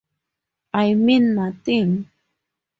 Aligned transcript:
I 0.73 0.95
mean 0.95 1.35
nothing. 1.35 2.09